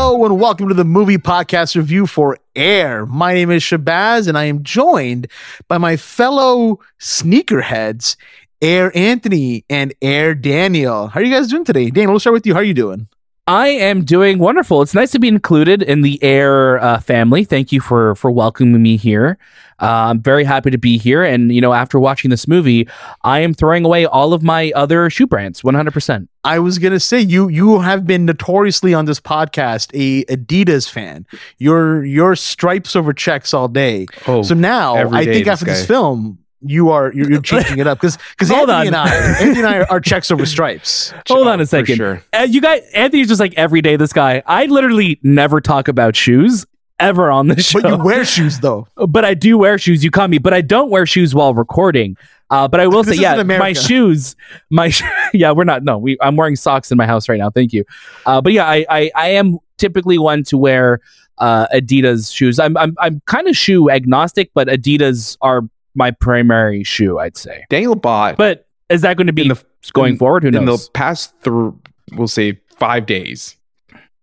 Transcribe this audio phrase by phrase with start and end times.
[0.00, 3.04] Hello and welcome to the movie podcast review for Air.
[3.04, 5.26] My name is Shahbaz and I am joined
[5.66, 8.14] by my fellow sneakerheads,
[8.62, 11.08] Air Anthony and Air Daniel.
[11.08, 11.90] How are you guys doing today?
[11.90, 12.54] Daniel, we'll start with you.
[12.54, 13.08] How are you doing?
[13.48, 14.82] I am doing wonderful.
[14.82, 17.44] It's nice to be included in the Air uh, family.
[17.44, 19.38] Thank you for for welcoming me here.
[19.80, 21.24] Uh, I'm very happy to be here.
[21.24, 22.86] And you know, after watching this movie,
[23.24, 25.92] I am throwing away all of my other shoe brands, 100.
[25.92, 30.90] percent I was gonna say you you have been notoriously on this podcast a Adidas
[30.90, 31.26] fan.
[31.56, 34.08] Your your stripes over checks all day.
[34.26, 37.86] Oh, so now I think this after this film, you are you're, you're changing it
[37.86, 38.86] up because because Anthony on.
[38.88, 41.12] and I Anthony and I are, are checks over stripes.
[41.28, 41.96] Hold on a second.
[41.96, 42.22] sure.
[42.32, 43.96] Uh, you guys, Anthony's just like every day.
[43.96, 46.66] This guy, I literally never talk about shoes
[46.98, 47.80] ever on this show.
[47.80, 48.86] But you wear shoes though.
[48.96, 50.02] but I do wear shoes.
[50.02, 52.16] You caught me, but I don't wear shoes while recording.
[52.50, 54.34] Uh, but I will say, yeah, my shoes,
[54.70, 54.90] my
[55.34, 55.84] yeah, we're not.
[55.84, 56.16] No, we.
[56.22, 57.50] I'm wearing socks in my house right now.
[57.50, 57.84] Thank you.
[58.24, 61.00] Uh, but yeah, I, I I am typically one to wear
[61.36, 62.58] uh, Adidas shoes.
[62.58, 65.62] I'm I'm I'm kind of shoe agnostic, but Adidas are
[65.98, 67.18] my primary shoe.
[67.18, 67.64] I'd say.
[67.68, 70.44] Daniel bought But is that going to be in the going in- forward?
[70.44, 70.86] Who in knows?
[70.86, 71.78] the past through
[72.12, 73.56] we'll say five days.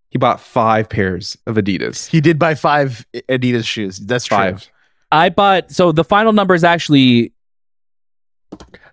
[0.10, 2.08] He bought five pairs of Adidas.
[2.08, 3.98] He did buy five Adidas shoes.
[4.00, 4.38] That's true.
[4.38, 4.72] Five.
[5.12, 5.72] I bought.
[5.72, 7.34] So the final number is actually.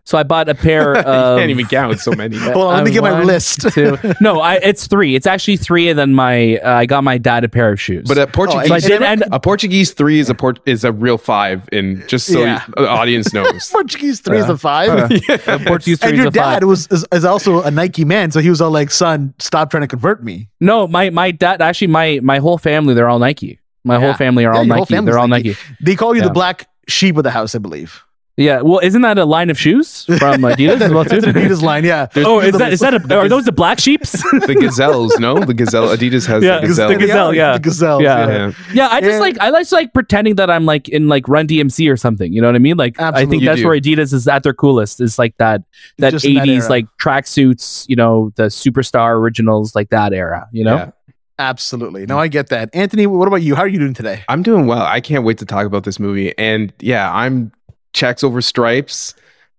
[0.05, 1.39] So I bought a pair you of.
[1.39, 2.37] can't even count so many.
[2.39, 3.61] Hold on, let me Uh, get my list.
[3.73, 3.97] two.
[4.21, 5.15] No, I it's three.
[5.15, 8.07] It's actually three, and then my uh, I got my dad a pair of shoes.
[8.09, 9.23] But a Oh, Portuguese, so I did end.
[9.31, 12.63] a Portuguese three is a port is a real five, and just so Yeah.
[12.67, 13.71] you- the audience knows.
[13.71, 14.89] Portuguese three is Uh, a five.
[14.91, 15.59] uh, Yeah.
[15.67, 16.61] Portuguese and three your is a five.
[16.61, 19.71] dad was is, is also a Nike man, so he was all like, "Son, stop
[19.71, 23.21] trying to convert me." No, my my dad actually my my whole family they're all
[23.21, 23.61] Nike.
[23.85, 24.01] My Yeah.
[24.01, 24.95] whole family are Yeah, all Nike.
[25.01, 25.49] They're all Nike.
[25.51, 25.59] Nike.
[25.81, 26.29] They call you Yeah.
[26.29, 28.03] the black sheep of the house, I believe.
[28.39, 28.63] Yeah.
[28.63, 31.21] Well, isn't that a line of shoes from Adidas as well too?
[31.21, 32.09] That's an Adidas line, yeah.
[32.17, 34.13] Oh, is that is that a, are those the black sheeps?
[34.33, 35.89] the gazelles, no, the gazelle.
[35.95, 36.99] Adidas has Yeah, the it's the gazelle.
[36.99, 37.53] gazelle, yeah.
[37.53, 38.27] the gazelle, Yeah.
[38.29, 38.53] Yeah.
[38.73, 39.19] yeah, I just Yeah.
[39.19, 42.33] like I like like pretending that I'm like in like Run DMC or something.
[42.33, 42.79] You know what I mean?
[42.79, 43.69] Like I think that's do.
[43.69, 45.01] where Adidas is at their coolest.
[45.03, 45.63] Is like that
[45.99, 46.69] that Just in that 80s era.
[46.71, 47.85] like tracksuits.
[47.89, 50.49] You know the superstar originals like that era.
[50.53, 50.77] You know.
[50.77, 50.91] Yeah.
[51.39, 52.07] Absolutely.
[52.07, 52.71] No, I get that.
[52.73, 53.55] Anthony, what about you?
[53.57, 54.23] How are you doing today?
[54.29, 54.83] I'm doing well.
[54.83, 56.37] I can't wait to talk about this movie.
[56.39, 57.51] And yeah, I'm
[57.93, 59.15] checks over stripes.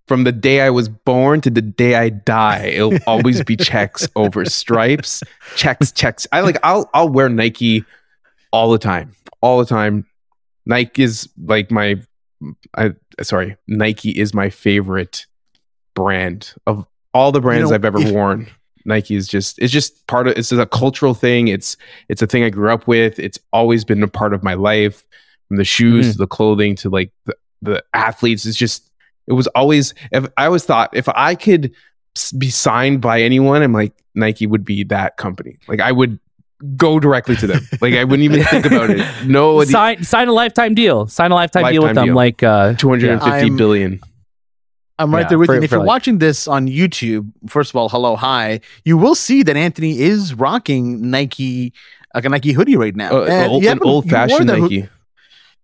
[0.07, 4.05] From the day I was born to the day I die, it'll always be checks
[4.17, 5.23] over stripes.
[5.55, 6.27] Checks, checks.
[6.33, 7.85] I like I'll I'll wear Nike
[8.51, 9.15] all the time.
[9.41, 10.05] All the time.
[10.65, 12.01] Nike is like my
[12.75, 12.91] I
[13.21, 15.25] sorry, Nike is my favorite
[15.95, 18.47] brand of all the brands know, I've ever if- worn.
[18.85, 21.47] Nike is just it's just part of it's a cultural thing.
[21.47, 21.77] It's
[22.09, 23.17] it's a thing I grew up with.
[23.19, 25.05] It's always been a part of my life.
[25.47, 26.11] From the shoes Mhm.
[26.13, 28.45] to the clothing to like the, the athletes.
[28.45, 28.89] is just
[29.27, 31.71] it was always if I always thought if I could
[32.37, 35.57] be signed by anyone, I'm like Nike would be that company.
[35.67, 36.19] Like I would
[36.77, 37.67] go directly to them.
[37.81, 39.05] like I wouldn't even think about it.
[39.25, 41.07] No sign sign a lifetime deal.
[41.07, 42.05] Sign a lifetime, deal with them.
[42.07, 42.15] deal.
[42.15, 43.99] Like uh, two hundred and fifty I'm- billion.
[44.99, 45.57] I'm right Yeah, there with for- you.
[45.57, 48.61] And if you're like- watching this on YouTube, first of all, hello, hi.
[48.85, 51.73] You will see that Anthony is rocking Nike,
[52.13, 53.09] like a Nike hoodie right now.
[53.23, 54.89] Uh, And old, an old fashioned that hoo- Nike.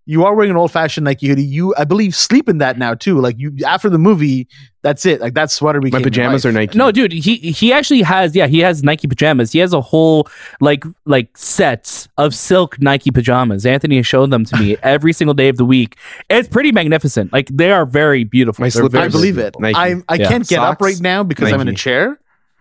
[0.06, 1.44] You are wearing an old fashioned Nike hoodie.
[1.44, 3.20] You, I believe, sleep in that now too.
[3.22, 4.48] Like you, after the movie,
[4.82, 5.22] that's it.
[5.22, 6.50] Like that sweater became My your pajamas life.
[6.50, 6.78] are Nike.
[6.78, 9.52] No, dude, he he actually has yeah, he has Nike pajamas.
[9.52, 10.28] He has a whole
[10.62, 13.68] like like sets of silk Nike pajamas.
[13.68, 15.96] Anthony has shown them to me every single day of the week.
[16.28, 17.32] It's pretty magnificent.
[17.32, 18.64] Like they are very beautiful.
[18.64, 19.56] My slippers very I believe it.
[19.60, 19.76] Nike.
[19.78, 20.28] I I Yeah.
[20.28, 22.18] can't get up right now because I'm in a chair.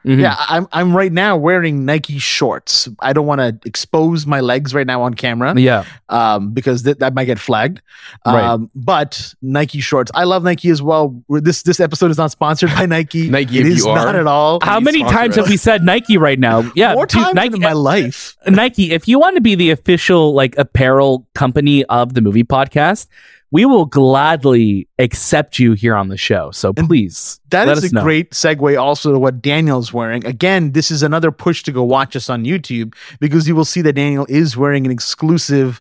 [0.07, 0.21] Mhm.
[0.21, 2.89] Yeah, I'm I'm right now wearing Nike shorts.
[3.01, 5.59] I don't want to expose my legs right now on camera.
[5.59, 5.85] Yeah.
[6.09, 7.83] um, because th- that might get flagged.
[8.25, 8.43] Right.
[8.43, 11.21] Um, but Nike shorts, I love Nike as well.
[11.29, 13.29] We're- This this episode is not sponsored by Nike.
[13.29, 13.97] Nike, it if is you are.
[13.97, 14.61] not at all.
[14.63, 15.45] How many times us.
[15.45, 16.63] have we said Nike right now?
[16.75, 16.95] Yeah.
[16.95, 18.37] More times Nike, in my life.
[18.47, 23.09] Nike, if you want to be the official like apparel company of the movie podcast,
[23.51, 26.51] we will gladly accept you here on the show.
[26.51, 28.03] So And please That is a know.
[28.03, 30.25] great segue also to what Daniel's wearing.
[30.27, 33.81] Again, this is another push to go watch us on YouTube because you will see
[33.83, 35.81] that Daniel is wearing an exclusive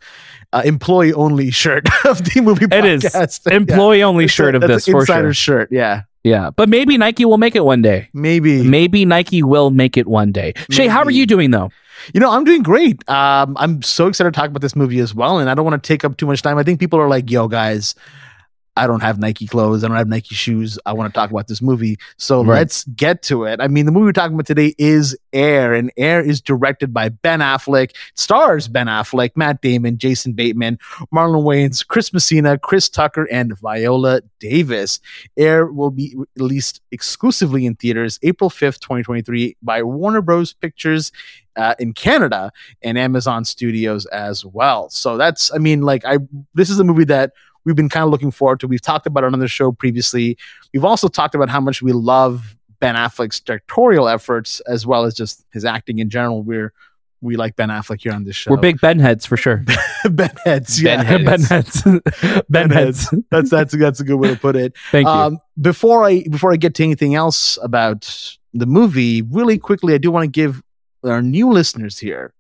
[0.54, 3.42] uh, employee only shirt of the movie It is podcast.
[3.52, 3.58] Yeah.
[3.58, 5.60] employee only It's a- shirt of this for insider sure.
[5.62, 5.70] shirt.
[5.72, 8.08] Yeah, Yeah, but maybe Nike will make it one day.
[8.14, 8.64] maybe.
[8.64, 10.54] Maybe Nike will make it one day.
[10.70, 11.70] Shay, how are you doing though?
[12.14, 13.08] You know, I'm doing great.
[13.10, 15.82] Um, I'm so excited to talk about this movie as well, and I don't want
[15.82, 16.58] to take up too much time.
[16.58, 17.96] I think people are like, "Yo, guys,
[18.78, 19.84] I don't have Nike clothes.
[19.84, 20.78] I don't have Nike shoes.
[20.86, 21.98] I want to talk about this movie.
[22.18, 22.60] So Right.
[22.60, 23.60] let's get to it.
[23.60, 27.10] I mean, the movie we're talking about today is Air, and Air is directed by
[27.10, 30.78] Ben Affleck, stars Ben Affleck, Matt Damon, Jason Bateman,
[31.14, 35.00] Marlon Wayans, Chris Messina, Chris Tucker, and Viola Davis.
[35.38, 40.54] Air will be released exclusively in theaters April 5th, 2023 by Warner Bros.
[40.54, 41.12] Pictures
[41.56, 42.52] uh, in Canada
[42.84, 44.90] and Amazon Studios as well.
[44.90, 46.20] So that's, I mean, like, I
[46.54, 47.32] this is a movie that
[47.68, 48.68] we've been kind of looking forward to.
[48.68, 50.38] We've talked about it on the show previously.
[50.74, 55.14] We've also talked about how much we love Ben Affleck's directorial efforts as well as
[55.14, 56.44] just his acting in general.
[56.44, 56.72] We're
[57.20, 58.52] we like Ben Affleck here on this show.
[58.52, 59.66] We're big Ben heads for sure.
[60.10, 61.04] Ben heads, yeah.
[61.04, 61.84] Ben ben heads.
[62.50, 63.14] ben heads.
[63.32, 64.74] That's that's that's a good way to put it.
[64.92, 65.12] Thank you.
[65.12, 69.98] Um, before I before I get to anything else about the movie, really quickly, I
[69.98, 70.64] do want to give
[71.04, 72.34] our new listeners here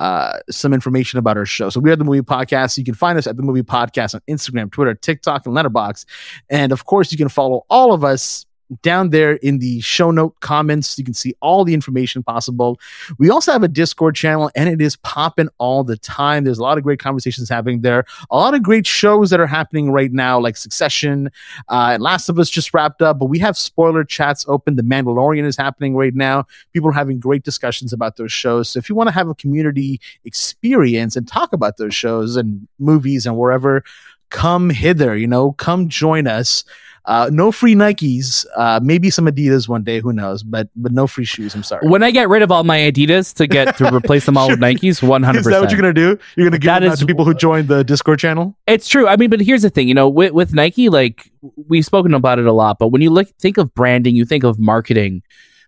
[0.00, 1.68] uh, some information about our show.
[1.68, 2.78] So we are the Movie Podcast.
[2.78, 6.06] You can find us at the Movie Podcast on Instagram, Twitter, TikTok, and Letterboxd.
[6.48, 8.46] And of course, you can follow all of us
[8.82, 10.98] down there in the show note comments.
[10.98, 12.78] You can see all the information possible.
[13.18, 16.44] We also have a Discord channel, and it is popping all the time.
[16.44, 18.04] There's a lot of great conversations happening there.
[18.30, 21.30] A lot of great shows that are happening right now, like Succession.
[21.68, 24.76] Uh, and Last of Us just wrapped up, but we have spoiler chats open.
[24.76, 26.46] The Mandalorian is happening right now.
[26.72, 28.70] People are having great discussions about those shows.
[28.70, 32.66] So if you want to have a community experience and talk about those shows and
[32.78, 33.84] movies and wherever,
[34.30, 35.16] come hither.
[35.16, 36.64] You know, come join us.
[37.06, 38.44] Uh, no free Nikes.
[38.56, 40.00] Uh, maybe some Adidas one day.
[40.00, 40.42] Who knows?
[40.42, 41.54] But but no free shoes.
[41.54, 41.88] I'm sorry.
[41.88, 44.60] when I get rid of all my Adidas to get to replace them all with
[44.60, 46.18] Nikes, one hundred Is that what you're gonna do?
[46.36, 48.56] You're gonna give That them out to people who joined the Discord channel?
[48.66, 49.08] It's true.
[49.08, 49.88] I mean, but here's the thing.
[49.88, 51.30] You know, with, with Nike, like
[51.68, 54.44] we've spoken about it a lot, but when you look think of branding, you think
[54.44, 55.22] of marketing.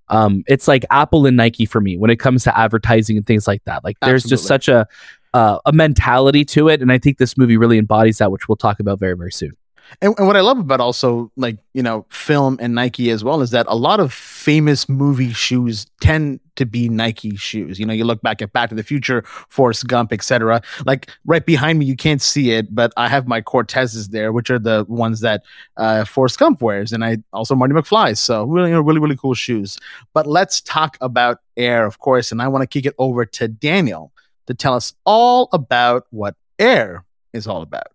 [0.08, 3.46] Um, it's like Apple and Nike for me when it comes to advertising and things
[3.46, 3.82] like that.
[3.84, 4.86] Like there's just such a
[5.32, 8.56] uh, a mentality to it, and I think this movie really embodies that, which we'll
[8.56, 9.56] talk about very very soon.
[10.00, 13.40] And, and what I love about also like you know film and Nike as well
[13.40, 17.78] is that a lot of famous movie shoes tend to be Nike shoes.
[17.78, 20.62] You know, you look back at Back to the Future, Forrest Gump, etc.
[20.84, 24.50] Like right behind me, you can't see it, but I have my Cortezes there, which
[24.50, 25.42] are the ones that
[25.76, 28.16] uh, Forrest Gump wears, and I also Marty McFly.
[28.16, 29.78] So really, you know, really, really cool shoes.
[30.12, 33.48] But let's talk about Air, of course, and I want to kick it over to
[33.48, 34.12] Daniel
[34.46, 37.91] to tell us all about what Air is all about.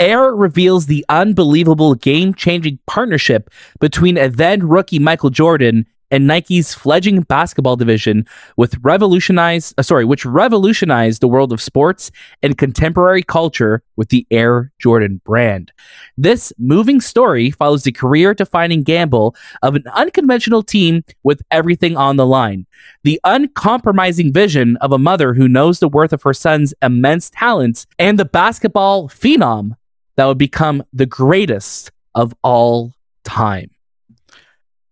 [0.00, 3.50] Air reveals the unbelievable game changing partnership
[3.80, 8.26] between a then rookie Michael Jordan and Nike's fledgling basketball division
[8.56, 12.10] with revolutionized uh, sorry, which revolutionized the world of sports
[12.42, 15.70] and contemporary culture with the Air Jordan brand.
[16.16, 22.16] This moving story follows the career defining gamble of an unconventional team with everything on
[22.16, 22.66] the line.
[23.04, 27.86] The uncompromising vision of a mother who knows the worth of her son's immense talents
[27.98, 29.76] and the basketball phenom
[30.20, 32.92] that would become the greatest of all
[33.24, 33.70] time.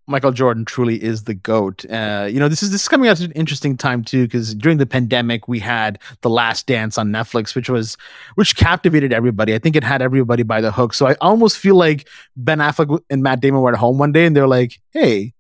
[0.06, 1.84] Michael Jordan truly is the goat.
[1.84, 4.54] Uh, you know, this is this is coming out at an interesting time too, because
[4.54, 7.98] during the pandemic we had The Last Dance on Netflix, which was
[8.36, 9.54] which captivated everybody.
[9.54, 10.94] I think it had everybody by the hook.
[10.94, 14.24] So I almost feel like Ben Affleck and Matt Damon were at home one day
[14.24, 15.34] and they're like, "Hey,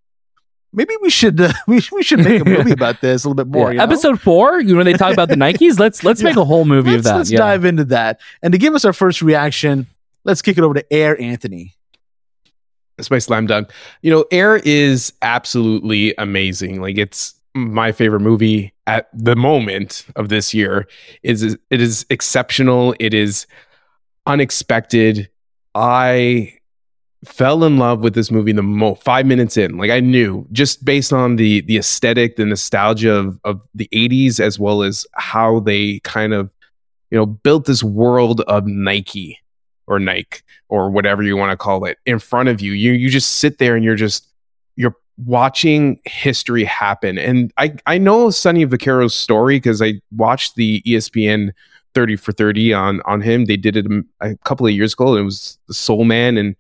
[0.72, 3.50] maybe we should uh, we, we should make a movie about this a little bit
[3.52, 3.72] more." Yeah.
[3.72, 3.84] you know?
[3.84, 6.28] Episode four, you know, when they talk about the Nikes, let's let's Yeah.
[6.28, 7.16] make a whole movie let's, of that.
[7.16, 7.38] Let's yeah.
[7.38, 8.20] dive into that.
[8.42, 9.86] And to give us our first reaction,
[10.24, 11.74] let's kick it over to Air Anthony.
[12.96, 13.70] That's my slam dunk.
[14.02, 16.80] You know, Air is absolutely amazing.
[16.80, 20.88] Like it's my favorite movie at the moment of this year.
[21.22, 22.94] Is it is exceptional.
[22.98, 23.46] It is
[24.26, 25.28] unexpected.
[25.74, 26.57] I
[27.24, 29.76] fell in love with this movie the mo 5 minutes in.
[29.76, 34.40] Like I knew just based on the the aesthetic, the nostalgia of of the 80s
[34.40, 36.50] as well as how they kind of
[37.10, 39.38] you know built this world of Nike
[39.86, 42.72] or Nike or whatever you want to call it in front of you.
[42.72, 44.28] You you just sit there and you're just
[44.76, 44.94] you're
[45.24, 47.18] watching history happen.
[47.18, 51.50] And I I know Sonny Vaccaro's story because I watched the ESPN
[51.94, 53.46] 30 for 30 on on him.
[53.46, 53.86] They did it
[54.20, 55.16] a couple of years ago.
[55.16, 56.54] It was the Sole Man and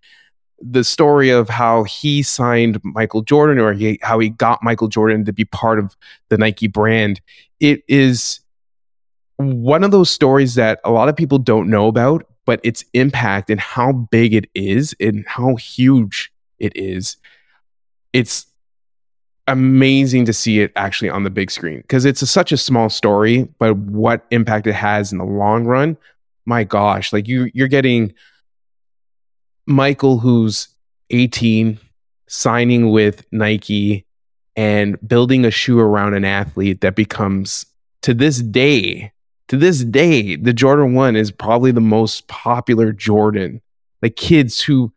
[0.60, 5.24] the story of how he signed Michael Jordan or he, how he got Michael Jordan
[5.24, 5.96] to be part of
[6.28, 7.20] the Nike brand.
[7.60, 8.40] It is
[9.36, 13.50] one of those stories that a lot of people don't know about, but its impact
[13.50, 17.16] and how big it is and how huge it is.
[18.12, 18.46] It's
[19.46, 22.90] amazing to see it actually on the big screen because it's a, such a small
[22.90, 25.96] story, but what impact it has in the long run,
[26.44, 28.12] my gosh, like you you're getting
[29.68, 30.68] Michael who's
[31.10, 31.78] 18
[32.26, 34.06] signing with Nike
[34.56, 37.66] and building a shoe around an athlete that becomes
[38.02, 39.12] to this day
[39.48, 43.60] to this day the Jordan 1 is probably the most popular Jordan
[44.02, 44.92] like kids who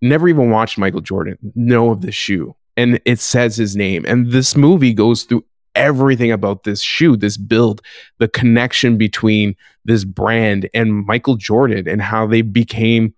[0.00, 4.04] never even watched Michael Jordan know of this shoe and it says his name.
[4.06, 7.82] And this movie goes through everything about this shoe, this build,
[8.18, 13.14] the connection between this brand and Michael Jordan and how they became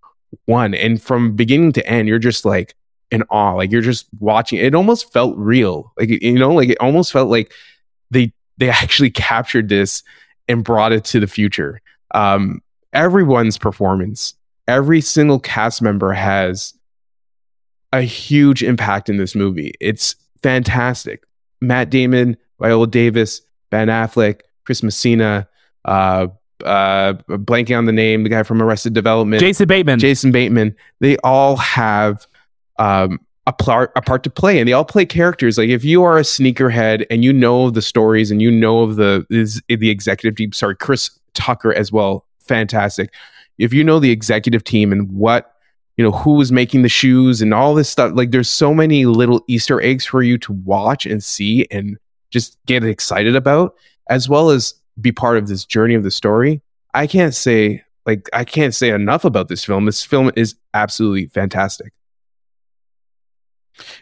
[0.47, 0.75] one.
[0.75, 2.75] And from beginning to end, you're just like
[3.11, 3.55] in awe.
[3.55, 4.59] Like you're just watching.
[4.59, 5.93] It almost felt real.
[5.97, 7.53] Like you know, like it almost felt like
[8.11, 10.03] they they actually captured this
[10.49, 11.81] and brought it to the future.
[12.13, 12.63] Um,
[12.93, 14.35] everyone's performance,
[14.69, 16.75] every single cast member has
[17.93, 19.73] a huge impact in this movie.
[19.81, 21.25] It's fantastic.
[21.61, 25.49] Matt Damon, Viola Davis, Ben Affleck, Chris Messina,
[25.85, 26.27] uh,
[26.65, 29.99] uh, blanking on the name, the guy from Arrested Development, Jason Bateman.
[29.99, 30.75] Jason Bateman.
[31.01, 32.27] They all have
[32.79, 35.59] um, a part a part to play, and they all play characters.
[35.59, 38.97] Like if you are a sneakerhead and you know the stories and you know of
[38.97, 40.53] the is the executive team.
[40.53, 42.25] Sorry, Chris Tucker as well.
[42.41, 43.13] Fantastic.
[43.59, 45.55] If you know the executive team and what
[45.97, 49.07] you know who was making the shoes and all this stuff, like there's so many
[49.07, 51.99] little Easter eggs for you to watch and see and
[52.31, 53.75] just get excited about,
[54.09, 56.63] as well as be part of this journey of the story.
[56.95, 59.87] I can't say like I can't say enough about this film.
[59.87, 61.93] This film is absolutely fantastic.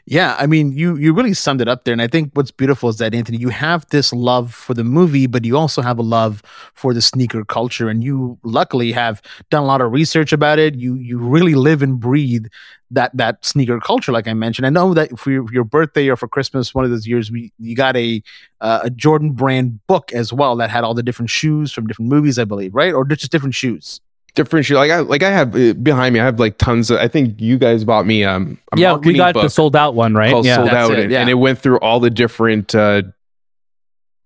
[0.05, 2.89] Yeah, I mean, you you really summed it up there, and I think what's beautiful
[2.89, 6.03] is that Anthony, you have this love for the movie, but you also have a
[6.03, 6.43] love
[6.75, 10.75] for the sneaker culture, and you luckily have done a lot of research about it.
[10.75, 12.47] You you really live and breathe
[12.91, 14.67] that that sneaker culture, like I mentioned.
[14.67, 17.53] I know that for your, your birthday or for Christmas, one of those years, we
[17.59, 18.23] you got a
[18.61, 22.11] uh, a Jordan brand book as well that had all the different shoes from different
[22.11, 24.01] movies, I believe, right, or just different shoes
[24.35, 24.77] different shoe.
[24.77, 26.21] Like I like I have uh, behind me.
[26.21, 26.99] I have like tons of.
[26.99, 28.59] I think you guys bought me um.
[28.73, 30.45] A yeah, we got the sold out one, right?
[30.45, 31.21] Yeah, sold out, it, and, yeah.
[31.21, 33.03] and it went through all the different uh,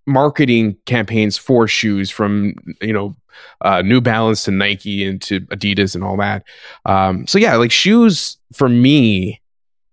[0.07, 3.17] marketing campaigns for shoes, from you know
[3.61, 6.45] uh, New Balance to Nike and to Adidas and all that.
[6.85, 9.41] Um, so yeah, like shoes for me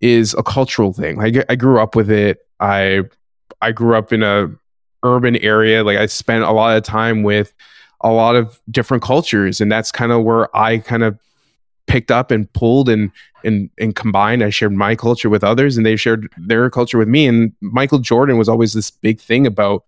[0.02, 1.22] is a cultural thing.
[1.22, 2.40] I, I grew up with it.
[2.60, 3.02] I
[3.62, 4.50] I grew up in a
[5.04, 5.84] urban area.
[5.84, 7.54] Like I spent a lot of time with
[8.04, 9.62] a lot of different cultures.
[9.62, 11.18] And that's kind of where i kind of
[11.88, 13.12] picked up and pulled and
[13.44, 14.44] and and combined.
[14.44, 17.28] I shared my culture with others and they shared their culture with me.
[17.28, 19.84] And michael jordan was always this big thing about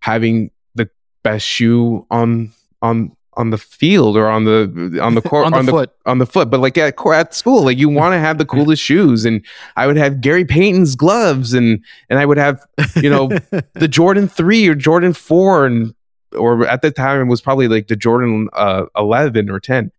[0.00, 0.88] having the
[1.22, 2.52] best shoe on
[2.82, 5.92] on on the field or on the on the court on the on the foot.
[6.04, 6.50] on the foot.
[6.50, 9.24] But like at at school like you want to have the coolest shoes.
[9.24, 9.44] And
[9.76, 13.28] i would have gary payton's gloves and and i would have you know
[13.74, 15.94] the jordan 3 or jordan 4 and
[16.36, 19.90] or at the time it was probably like the jordan uh, 11 or 10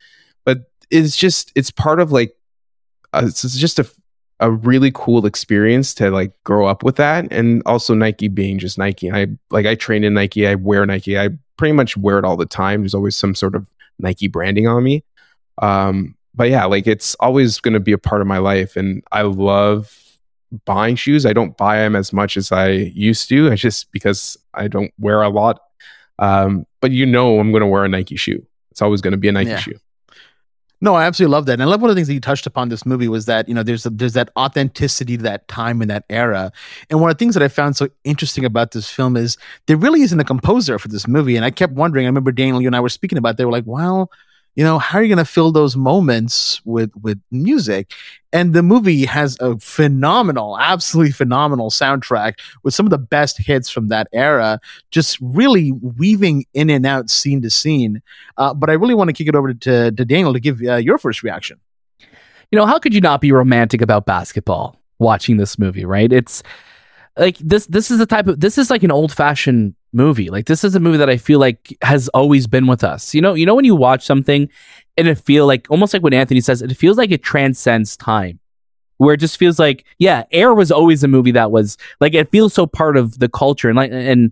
[0.46, 2.36] but it's just it's part of like
[3.14, 3.90] uh, it's just a
[4.42, 7.32] a really cool experience to like grow up with that.
[7.32, 9.10] And also nike being just nike.
[9.12, 10.48] I like i train in nike.
[10.48, 11.18] I wear nike.
[11.18, 12.82] I pretty much wear it all the time.
[12.82, 13.68] There's always some sort of
[14.00, 15.04] nike branding on me.
[15.62, 18.76] Um but yeah like it's always going to be a part of my life.
[18.76, 19.96] And i love
[20.66, 21.26] buying shoes.
[21.26, 23.48] I don't buy them as much as i used to.
[23.48, 25.62] It's just because i don't wear a lot
[26.22, 29.18] um but you know i'm going to wear a nike shoe it's always going to
[29.18, 29.58] be a nike Yeah.
[29.58, 29.80] shoe
[30.84, 31.54] No, I absolutely love that.
[31.54, 33.48] And I love one of the things that you touched upon this movie was that,
[33.48, 36.52] you know, there's a, there's that authenticity to that time and that era.
[36.90, 39.38] And one of the things that I found so interesting about this film is
[39.68, 41.36] there really isn't a composer for this movie.
[41.36, 43.46] And I kept wondering, I remember Daniel, you and I were speaking about, it, they
[43.46, 44.10] were like, well,
[44.56, 47.94] you know, how are you going to fill those moments with with music?
[48.34, 53.70] And the movie has a phenomenal, absolutely phenomenal soundtrack with some of the best hits
[53.70, 58.02] from that era, just really weaving in and out scene to scene.
[58.38, 60.76] Uh, but I really want to kick it over to, to Daniel to give uh,
[60.76, 61.60] your first reaction.
[62.52, 66.12] you know, how could you not be romantic about basketball watching this movie, right?
[66.12, 66.44] It's
[67.18, 70.30] like this this is the type of this is like an old fashioned movie.
[70.30, 73.14] Like this is a movie that I feel like has always been with us.
[73.14, 74.50] You know, you know when you watch something
[74.98, 78.40] and it feel like almost like what Anthony says, it feels like it transcends time.
[78.98, 82.32] Where it just feels like, yeah, Air was always a movie that was like it
[82.32, 84.32] feels so part of the culture and like and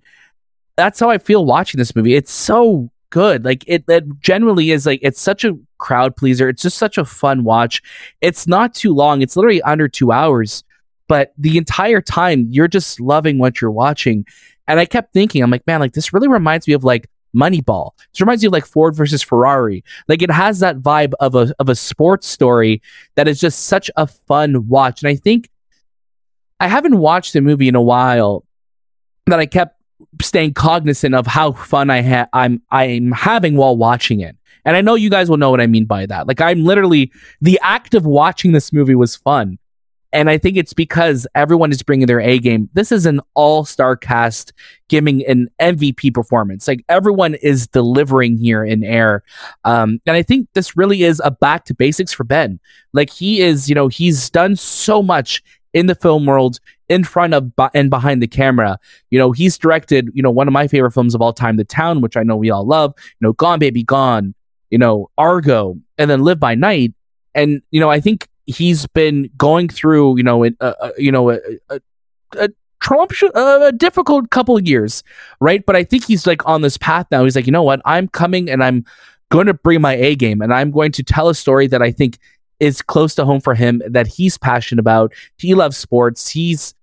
[0.76, 2.16] that's how I feel watching this movie.
[2.16, 3.44] It's so good.
[3.44, 6.50] Like it, it generally is like it's such a crowd pleaser.
[6.50, 7.82] It's just such a fun watch.
[8.22, 9.22] It's not too long.
[9.22, 10.64] It's literally under two hours,
[11.10, 14.26] but the entire time you're just loving what you're watching.
[14.68, 17.92] And I kept thinking, I'm like, man, like this really reminds me of like Moneyball.
[18.14, 19.84] This reminds me of like Ford versus Ferrari.
[20.08, 22.82] Like it has that vibe of a of a sports story
[23.16, 25.02] that is just such a fun watch.
[25.02, 25.50] And I think
[26.60, 28.46] I haven't watched the movie in a while
[29.26, 29.82] that I kept
[30.22, 34.36] staying cognizant of how fun I ha- I'm I'm having while watching it.
[34.64, 36.28] And I know you guys will know what I mean by that.
[36.28, 37.12] Like I'm literally
[37.42, 39.58] the act of watching this movie was fun.
[40.12, 42.70] And I think it's because everyone is bringing their A game.
[42.74, 44.54] This is an all star cast
[44.88, 46.68] giving an MVP performance.
[46.68, 49.24] Like everyone is delivering here in air.
[49.66, 52.60] Um, and I think this really is a back to basics for Ben.
[52.94, 57.36] Like he is, you know, he's done so much in the film world in front
[57.36, 58.80] of and behind the camera.
[59.12, 61.64] You know, he's directed, you know, one of my favorite films of all time, The
[61.64, 64.34] Town, which I know we all love, you know, Gone Baby Gone,
[64.72, 66.94] you know, Argo, and then Live by Night.
[67.36, 71.30] And, you know, I think he's been going through, you know, uh, uh, you know,
[71.32, 71.40] a,
[71.70, 71.80] a,
[72.38, 72.50] a
[73.36, 75.04] a difficult couple of years,
[75.40, 75.66] right?
[75.66, 77.24] But I think he's like on this path now.
[77.24, 77.82] He's like, you know what?
[77.86, 78.86] I'm coming and I'm
[79.30, 81.92] going to bring my A game and I'm going to tell a story that I
[81.92, 82.18] think
[82.60, 85.14] is close to home for him that he's passionate about.
[85.38, 86.30] He loves sports.
[86.30, 86.74] He's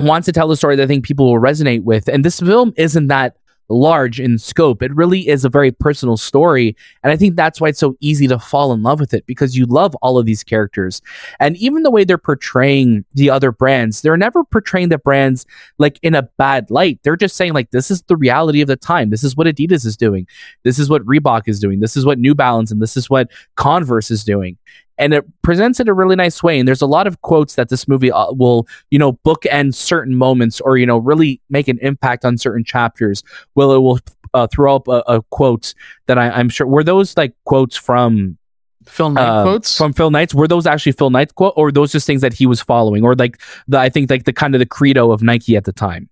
[0.00, 2.08] wants to tell a story that I think people will resonate with.
[2.08, 3.36] And this film isn't that
[3.68, 4.82] large in scope.
[4.82, 6.76] It really is a very personal story.
[7.02, 9.56] And I think that's why it's so easy to fall in love with it because
[9.56, 11.00] you love all of these characters.
[11.40, 15.46] And even the way they're portraying the other brands, they're never portraying the brands
[15.78, 17.00] like in a bad light.
[17.02, 19.10] They're just saying, like, this is the reality of the time.
[19.10, 20.26] This is what Adidas is doing.
[20.62, 21.80] This is what Reebok is doing.
[21.80, 24.58] This is what New Balance and this is what Converse is doing
[25.02, 26.58] and it presents it a really nice way.
[26.58, 30.16] And there's a lot of quotes that this movie uh, will, you know, bookend certain
[30.16, 33.22] moments or you know really make an impact on certain chapters.
[33.54, 33.98] Will it will
[34.34, 35.74] uh, throw up a, a quote
[36.06, 38.38] that I, am sure were those like quotes from
[38.84, 40.34] Phil Knight uh, quotes from Phil Knight's.
[40.34, 43.14] Were those actually Phil Knight's quote, or those just things that he was following, or
[43.14, 46.08] like the I think like the kind of the credo of Nike at the time,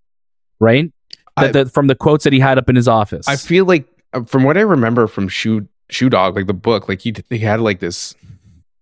[0.59, 0.93] right?
[1.37, 3.27] I, the, the, from the quotes that he had up in his office.
[3.29, 6.89] I feel like uh, from what I remember from Shoe Shoe Dog, like the book,
[6.89, 8.15] like he he had like this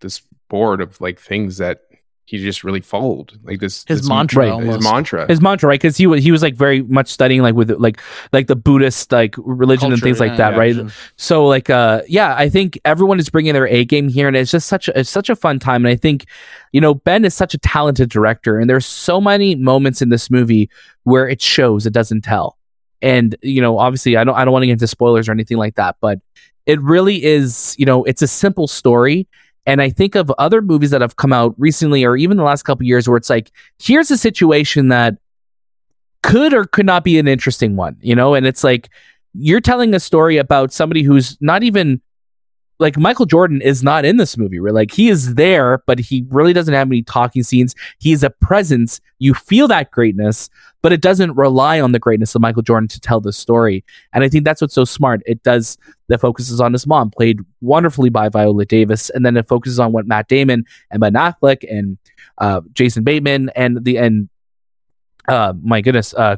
[0.01, 1.83] this board of like things that
[2.29, 5.27] he just really followed like this his this, mantra right, his mantra.
[5.27, 8.03] His mantra right because he was he was like very much studying like with like
[8.35, 10.77] like the buddhist like religion Culture, and things like that yeah, right?
[10.77, 10.91] yeah.
[11.17, 14.51] so like uh yeah i think everyone is bringing their a game here and it's
[14.51, 16.27] just such a it's such a fun time and i think
[16.73, 20.31] you know ben is such a talented director and there's so many moments in this
[20.31, 20.69] movie
[21.05, 22.59] where it shows it doesn't tell.
[23.01, 25.57] And you know obviously i don't i don't want to get into spoilers or anything
[25.57, 26.19] like that but
[26.67, 29.27] it really is you know it's a simple story
[29.69, 32.63] and I think of other movies that have come out recently or even the last
[32.63, 35.19] couple years where it's like, here's a situation that
[36.23, 38.33] could or could not be an interesting one, you know?
[38.33, 38.89] And it's like,
[39.35, 42.01] you're telling a story about somebody who's not even
[42.79, 44.61] like Michael Jordan is not in this movie.
[44.61, 47.75] Like he is there, but he really doesn't have any talking scenes.
[47.99, 49.01] He's a presence.
[49.19, 50.49] You feel that greatness,
[50.81, 53.85] but it doesn't rely on the greatness of Michael Jordan to tell the story.
[54.13, 55.23] And I think that's what's so smart.
[55.27, 55.77] It does
[56.09, 59.93] that focuses on his mom, played wonderfully by Viola Davis, and then it focuses on
[59.93, 61.99] what Matt Damon and Ben Affleck and
[62.39, 64.29] uh, Jason Bateman and the and
[65.27, 66.37] uh, my goodness, uh,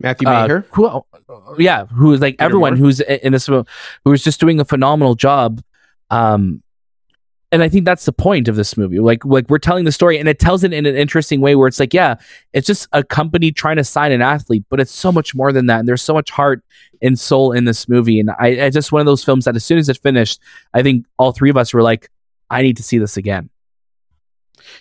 [0.00, 0.66] Matthew Baker.
[0.76, 2.86] Uh, who, yeah, who is like Peter everyone Moore.
[2.86, 3.64] who's in this who
[4.06, 5.62] is just doing a phenomenal job
[6.14, 6.62] um,
[7.50, 8.98] and I think that's the point of this movie.
[8.98, 11.68] Like, like we're telling the story, and it tells it in an interesting way where
[11.68, 12.16] it's like, yeah,
[12.52, 15.66] it's just a company trying to sign an athlete, but it's so much more than
[15.66, 15.80] that.
[15.80, 16.64] And there's so much heart
[17.02, 18.18] and soul in this movie.
[18.18, 20.40] And I, I just one of those films that as soon as it finished,
[20.72, 22.10] I think all three of us were like,
[22.50, 23.50] I need to see this again.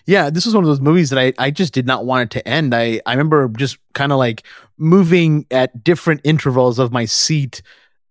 [0.06, 2.40] Yeah, this was one of those movies that I, I just did not want it
[2.40, 2.74] to end.
[2.74, 4.44] I, I remember just kind of like
[4.78, 7.62] moving at different intervals of my seat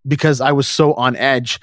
[0.07, 1.59] because I was so on edge.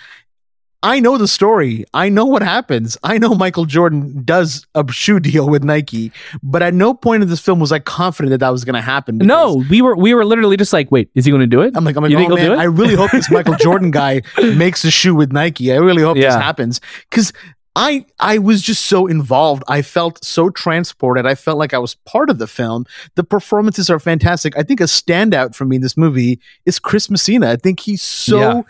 [0.82, 1.84] I know the story.
[1.94, 2.98] I know what happens.
[3.04, 6.12] I know Michael Jordan does a shoe deal with Nike,
[6.42, 8.82] but at no point in this film was I confident that that was going to
[8.82, 9.18] happen.
[9.18, 11.76] No, we were we were literally just like, wait, is he going to do it?
[11.76, 14.92] I'm like, I'm like, oh, man, I really hope this Michael Jordan guy makes a
[14.92, 15.74] shoe with Nike.
[15.74, 16.28] I really hope yeah.
[16.28, 17.34] this happens because
[17.76, 19.64] I I was just so involved.
[19.68, 21.26] I felt so transported.
[21.26, 22.86] I felt like I was part of the film.
[23.16, 24.58] The performances are fantastic.
[24.58, 27.52] I think a standout for me in this movie is Chris Messina.
[27.52, 28.62] I think he's so yeah.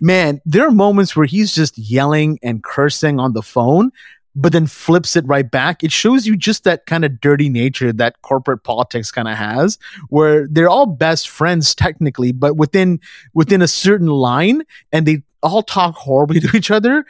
[0.00, 3.92] man, there are moments where he's just yelling and cursing on the phone,
[4.34, 5.84] but then flips it right back.
[5.84, 9.78] It shows you just that kind of dirty nature that corporate politics kind of has,
[10.08, 13.00] where they're all best friends technically, but within
[13.34, 17.04] within a certain line, and they all talk horribly to each other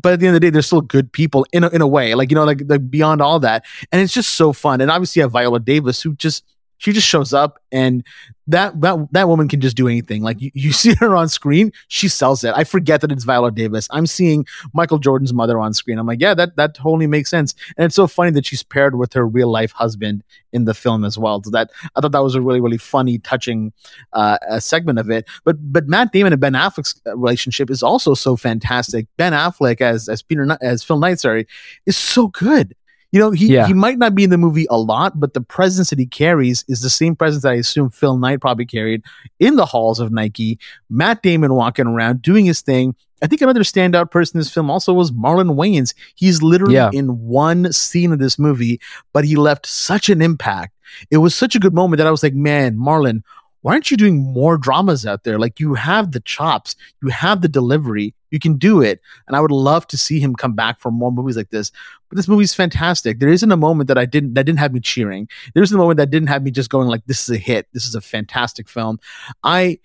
[0.00, 1.86] but at the end of the day, they're still good people in a, in a
[1.86, 4.80] way, like you know, like like beyond all that, and it's just so fun.
[4.80, 6.44] And obviously, you have Viola Davis, who just
[6.80, 8.02] she just shows up and
[8.46, 10.22] that that that woman can just do anything.
[10.22, 12.52] Like you, you see her on screen she sells it.
[12.56, 13.86] I forget that it's viola davis.
[13.92, 15.98] I'm seeing michael jordan's mother on screen.
[15.98, 17.54] I'm like yeah that that totally makes sense.
[17.76, 21.04] And it's so funny that she's paired with her real life husband in the film
[21.04, 21.42] as well.
[21.44, 23.72] So that i thought that was a really really funny touching
[24.14, 25.28] uh, segment of it.
[25.44, 29.06] But but matt damon and ben affleck's relationship is also so fantastic.
[29.18, 31.46] Ben affleck as as peter as phil knight sorry
[31.86, 32.74] is so good
[33.12, 33.66] you know, he, yeah.
[33.66, 36.64] he might not be in the movie a lot, but the presence that he carries
[36.68, 39.02] is the same presence that I assume Phil Knight probably carried
[39.38, 40.58] in the halls of Nike.
[40.88, 42.94] Matt Damon walking around doing his thing.
[43.22, 45.92] I think another standout person in this film also was Marlon Wayans.
[46.14, 46.90] He's literally Yeah.
[46.92, 48.80] in one scene of this movie,
[49.12, 50.74] but he left such an impact.
[51.10, 53.22] It was such a good moment that I was like, man, Marlon,
[53.62, 55.38] why aren't you doing more dramas out there?
[55.38, 59.00] Like you have the chops, you have the delivery, you can do it.
[59.26, 61.70] And I would love to see him come back for more movies like this.
[62.08, 63.18] But this movie's fantastic.
[63.18, 65.28] There isn't a moment that I didn't that didn't have me cheering.
[65.54, 67.68] There isn't a moment that didn't have me just going like, this is a hit.
[67.72, 68.98] This is a fantastic film.
[69.44, 69.78] I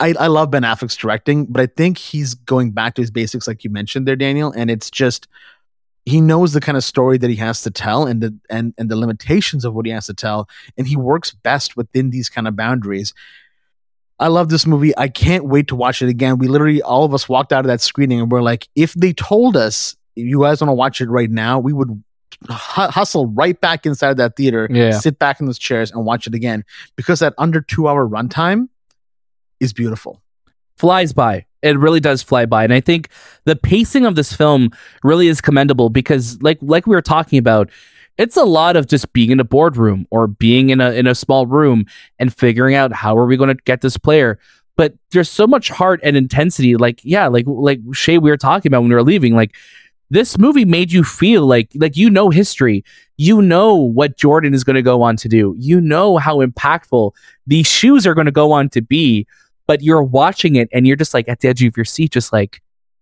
[0.00, 3.48] I, I love Ben Affleck's directing, but I think he's going back to his basics,
[3.48, 4.52] like you mentioned there, Daniel.
[4.52, 5.26] And it's just
[6.08, 8.88] he knows the kind of story that he has to tell and the and and
[8.90, 12.48] the limitations of what he has to tell, and he works best within these kind
[12.48, 13.12] of boundaries.
[14.20, 14.92] I love this movie.
[14.96, 16.38] I can't wait to watch it again.
[16.38, 19.12] We literally all of us walked out of that screening and we're like, if they
[19.12, 22.02] told us you guys want to watch it right now, we would
[22.48, 24.98] hustle right back inside of that theater, Yeah.
[24.98, 26.64] sit back in those chairs and watch it again
[26.96, 28.68] because that under two hour runtime
[29.60, 30.20] is beautiful.
[30.76, 31.44] flies by.
[31.62, 33.08] It really does fly by, and I think
[33.44, 34.70] the pacing of this film
[35.02, 37.70] really is commendable because, like, like we were talking about,
[38.16, 41.14] it's a lot of just being in a boardroom or being in a in a
[41.14, 41.86] small room
[42.18, 44.38] and figuring out how are we going to get this player.
[44.76, 46.76] But there's so much heart and intensity.
[46.76, 49.34] Like, yeah, like like Shay, we were talking about when we were leaving.
[49.34, 49.56] Like,
[50.10, 52.84] this movie made you feel like like you know history.
[53.16, 55.54] You know what Jordan is going to go on to do.
[55.58, 57.12] You know how impactful
[57.46, 59.26] these shoes are going to go on to be
[59.68, 62.32] but you're watching it and you're just like at the edge of your seat, just
[62.32, 62.60] like,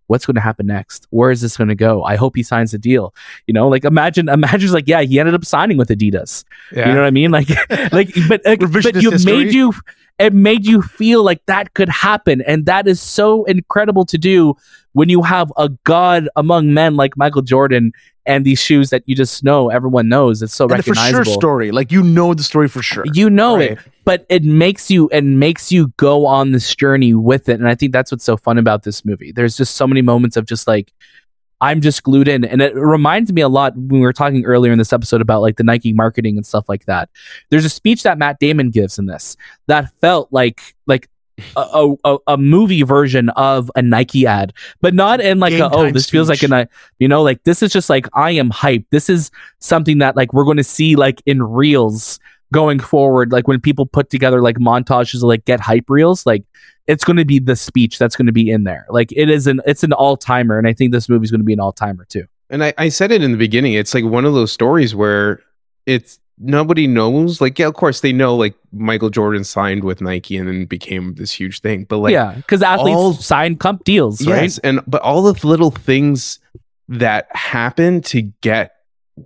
[0.09, 1.07] what's going to happen next?
[1.11, 2.03] Where is this going to go?
[2.05, 3.15] I hope he signs a deal.
[3.47, 6.45] You know, like imagine, imagine like, yeah, he ended up signing with Adidas.
[6.73, 6.89] Yeah.
[6.89, 7.31] You know what I mean?
[7.31, 7.49] Like,
[7.93, 9.33] like, but, like, but you history.
[9.33, 9.73] made you,
[10.19, 12.43] it made you feel like that could happen.
[12.43, 14.55] And that is so incredible to do
[14.93, 17.93] when you have a god among men like Michael Jordan
[18.27, 20.43] and these shoes that you just know, everyone knows.
[20.43, 21.71] It's so And a for sure story.
[21.71, 23.05] Like you know the story for sure.
[23.12, 27.49] you know it but it makes you and makes you go on this journey with
[27.49, 30.01] it and i think that's what's so fun about this movie there's just so many
[30.01, 30.93] moments of just like
[31.61, 34.73] i'm just glued in and it reminds me a lot when we were talking earlier
[34.73, 37.11] in this episode about like the nike marketing and stuff like that
[37.51, 39.37] there's a speech that matt damon gives in this
[39.67, 41.09] that felt like like
[41.57, 45.90] a, a, a movie version of a Nike ad, but not in like a, oh,
[45.90, 46.51] this feels like speech.
[46.51, 46.68] a,
[46.99, 48.87] you know, like this is just like, I am hyped.
[48.90, 52.18] This is something that like we're going to see like in reels
[52.53, 53.33] going forward.
[53.33, 56.44] Like when people put together like montages of like get hype reels, like
[56.87, 58.87] it's going to be the speech that's going to be in there.
[58.88, 60.59] Like it is an, it's an all timer.
[60.59, 62.27] And I think this movie's going to be an all timer too.
[62.49, 63.75] And I, I said it in the beginning.
[63.75, 65.42] It's like one of those stories where
[65.85, 67.40] it's nobody knows.
[67.40, 68.37] Like, yeah, of course they know.
[68.37, 71.85] Like Michael Jordan signed with Nike and then became this huge thing.
[71.85, 72.40] But like, yeah.
[72.46, 74.42] Cause athletes all- sign comp deals, right?
[74.42, 76.38] yes, and but all the little things
[76.88, 78.72] that happen to get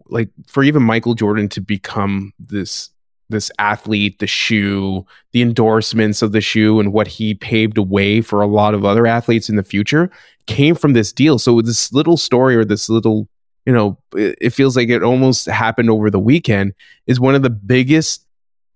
[0.09, 2.91] like for even Michael Jordan to become this
[3.31, 8.21] this athlete, the shoe, the endorsements of the shoe, and what he paved a way
[8.21, 10.11] for a lot of other athletes in the future
[10.47, 11.39] came from this deal.
[11.39, 13.29] So this little story or this little,
[13.71, 16.75] you know, it, it feels like it almost happened over the weekend
[17.07, 18.27] is one of the biggest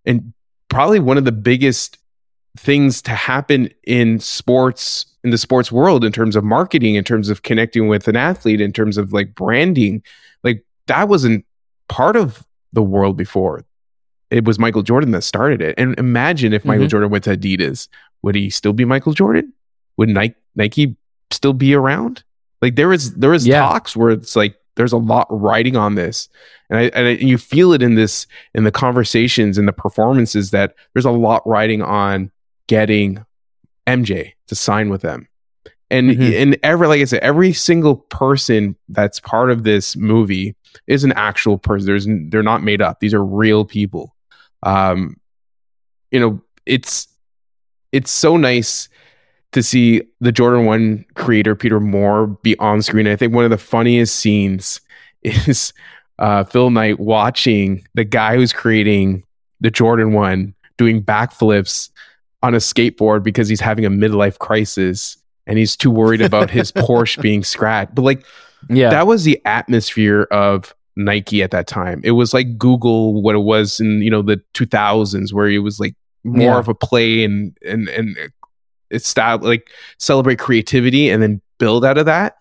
[0.04, 0.32] and
[0.68, 1.98] probably one of the biggest
[2.56, 7.28] things to happen in sports in the sports world in terms of marketing in terms
[7.28, 10.00] of connecting with an athlete in terms of like branding.
[10.44, 11.44] Like that wasn't
[11.88, 13.64] part of the world before.
[14.30, 15.74] It was michael jordan that started it.
[15.76, 16.90] And imagine if michael Mhm.
[16.90, 17.88] jordan went to adidas
[18.22, 19.52] would he still be michael jordan?
[19.96, 20.96] Would nike nike
[21.32, 22.22] still be around?
[22.62, 23.58] Like there is there is Yeah.
[23.58, 26.28] talks where it's like there's a lot riding on this
[26.70, 30.50] and I, and I, you feel it in this in the conversations and the performances
[30.50, 32.30] that there's a lot riding on
[32.66, 33.24] getting
[33.86, 35.28] MJ to sign with them.
[35.90, 36.42] And Mhm.
[36.42, 40.56] and every like I said, every single person that's part of this movie
[40.86, 41.86] is an actual person.
[41.86, 43.00] There's they're not made up.
[43.00, 44.14] These are real people.
[44.62, 45.18] Um,
[46.10, 47.06] you know, it's
[47.92, 48.88] it's so nice
[49.54, 53.06] to see the Jordan One creator Peter Moore be on screen.
[53.08, 54.80] I think one of the funniest scenes
[55.22, 55.72] is
[56.18, 59.24] uh, Phil Knight watching the guy who's creating
[59.60, 61.90] the Jordan One doing backflips
[62.42, 66.70] on a skateboard because he's having a midlife crisis and he's too worried about his
[66.70, 67.94] Porsche being scratched.
[67.94, 68.24] But like
[68.68, 68.90] Yeah.
[68.90, 72.00] that was the atmosphere of Nike at that time.
[72.04, 75.80] It was like Google what it was in you know the 2000s where it was
[75.80, 76.58] like more Yeah.
[76.58, 78.16] of a play and and and
[78.94, 82.36] it's style like celebrate creativity and then build out of that.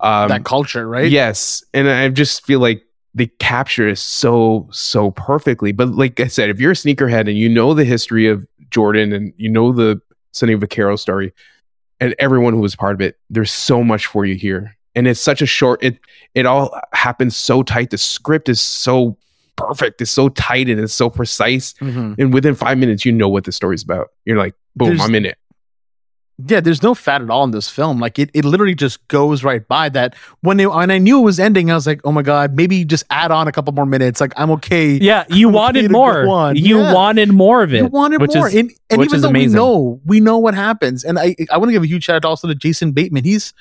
[0.00, 1.10] Um, that culture, right?
[1.10, 2.82] Yes, and I just feel like
[3.14, 5.72] they capture it so so perfectly.
[5.72, 9.12] But like I said, if you're a sneakerhead and you know the history of Jordan
[9.12, 10.00] and you know the
[10.32, 11.32] Sonny Vaccaro story
[12.00, 14.76] and everyone who was part of it, there's so much for you here.
[14.94, 15.82] And it's such a short.
[15.82, 15.98] It
[16.34, 17.90] it all happens so tight.
[17.90, 19.18] The script is so
[19.56, 20.00] perfect.
[20.00, 21.74] It's so tight and it's so precise.
[21.74, 22.14] Mhm.
[22.18, 24.08] And within five minutes, you know what the story's about.
[24.24, 25.36] You're like, boom, There's- I'm in it.
[26.46, 27.98] Yeah, there's no fat at all in this film.
[28.00, 30.14] Like it, it literally just goes right by that.
[30.40, 32.84] When they, when I knew it was ending, I was like, oh my god, maybe
[32.84, 34.20] just add on a couple more minutes.
[34.20, 34.90] Like I'm okay.
[34.92, 35.92] Yeah, you I'm wanted go
[36.24, 36.52] more.
[36.54, 36.94] You Yeah.
[36.94, 37.78] wanted more of it.
[37.78, 39.50] You wanted which more, Is, and, and which even is though amazing.
[39.52, 42.16] we know we know what happens, and I I want to give a huge shout
[42.16, 43.24] out also to Jason Bateman.
[43.24, 43.52] He's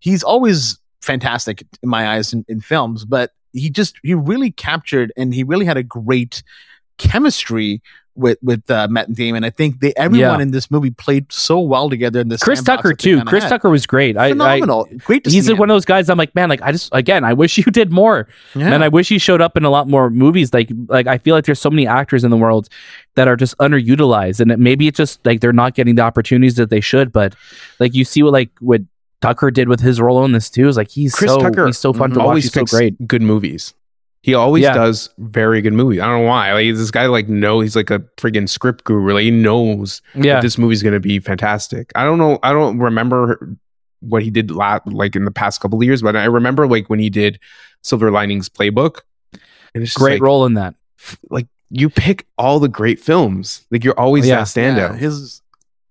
[0.00, 5.12] he's always fantastic in my eyes in, in films, but he just he really captured
[5.16, 6.42] and he really had a great
[6.98, 7.82] chemistry
[8.16, 9.44] with with uh, Matt and Damon.
[9.44, 10.42] I think they everyone Yeah.
[10.42, 12.20] in this movie played so well together.
[12.20, 13.22] In this Chris Tucker too.
[13.24, 13.48] Chris had.
[13.50, 14.16] Tucker was great.
[14.16, 16.08] I, I phenomenal, great to he's see one of those guys.
[16.08, 18.28] I'm like, man, like I just again, I wish you did more.
[18.52, 18.60] him.
[18.62, 18.70] Yeah.
[18.70, 20.52] Man, I wish he showed up in a lot more movies.
[20.54, 22.68] Like, like I feel like there's so many actors in the world
[23.16, 26.54] that are just underutilized, and it, maybe it's just like they're not getting the opportunities
[26.56, 27.12] that they should.
[27.12, 27.34] But
[27.80, 28.80] like you see what like what
[29.20, 31.78] Tucker did with his role in this too is like he's Chris so Tucker he's
[31.78, 32.26] so fun to watch.
[32.26, 33.06] always He's so great.
[33.08, 33.74] good movies.
[34.24, 34.72] He always Yeah.
[34.72, 36.00] does very good movies.
[36.00, 36.50] I don't know why.
[36.54, 39.12] Like this guy, like know he's like a friggin' script guru.
[39.12, 41.92] Like he knows Yeah, that this movie's gonna be fantastic.
[41.94, 42.38] I don't know.
[42.42, 43.54] I don't remember
[44.00, 46.88] what he did la- like in the past couple of years, but I remember like
[46.88, 47.38] when he did
[47.82, 49.00] Silver Linings Playbook.
[49.74, 50.74] And it's great like, role in that.
[51.28, 53.66] Like you pick all the great films.
[53.70, 54.36] Like you're always Yeah.
[54.36, 54.92] that standout.
[54.92, 55.42] Yeah, his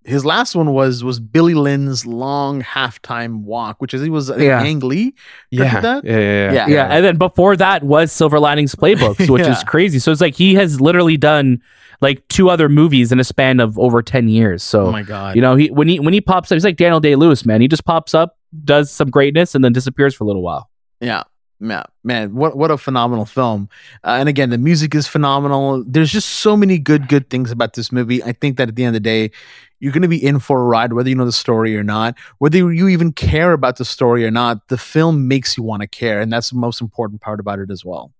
[0.06, 4.38] his last one was was Billy Lynn's long halftime walk, which is he was I
[4.38, 4.62] Yeah.
[4.62, 5.14] Ang Lee.
[5.52, 5.70] Yeah.
[5.70, 6.04] Correct that?
[6.06, 6.68] yeah, yeah, yeah, Yeah.
[6.68, 9.52] Yeah, and then before that was Silver Linings Playbook, which Yeah.
[9.52, 10.00] is crazy.
[10.00, 11.62] So it's like he has literally done
[12.02, 14.62] like two other movies in a span of over ten years.
[14.64, 15.36] So Oh my god!
[15.36, 17.62] You know, he when he when he pops up, he's like Daniel Day Lewis, man.
[17.62, 20.70] He just pops up, does some greatness, and then disappears for a little while.
[21.00, 21.24] Yeah.
[21.60, 23.70] Yeah, man, what what a phenomenal film!
[24.04, 25.84] Uh, and again, the music is phenomenal.
[25.88, 28.22] There's just so many good good things about this movie.
[28.24, 29.32] I think that at the end of the day,
[29.80, 32.18] you're going to be in for a ride, whether you know the story or not,
[32.40, 34.68] whether you even care about the story or not.
[34.68, 37.72] The film makes you want to care, and that's the most important part about it
[37.72, 38.12] as well.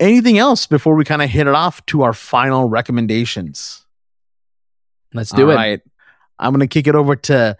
[0.00, 3.84] Anything else before we kind of hit it off to our final recommendations?
[5.12, 5.54] Let's do All it.
[5.54, 5.80] right.
[6.38, 7.56] I'm going to kick it over to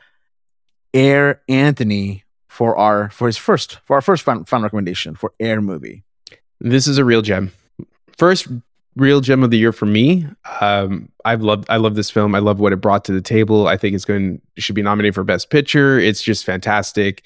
[0.94, 5.60] Air Anthony for our for his first for our first fun, fun recommendation for Air
[5.62, 6.02] movie.
[6.60, 7.52] This is a real gem.
[8.18, 8.48] First
[8.96, 10.26] real gem of the year for me.
[10.60, 12.34] Um, I've loved I love this film.
[12.34, 13.68] I love what it brought to the table.
[13.68, 15.98] I think it's going it should be nominated for best picture.
[15.98, 17.22] It's just fantastic.